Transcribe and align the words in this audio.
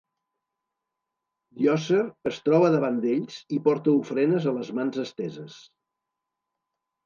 Djoser 1.59 1.99
es 2.33 2.41
troba 2.49 2.73
davant 2.77 2.99
d'ells 3.05 3.37
i 3.57 3.61
porta 3.69 3.95
ofrenes 4.03 4.51
a 4.53 4.57
les 4.59 4.75
mans 4.81 5.01
esteses. 5.07 5.63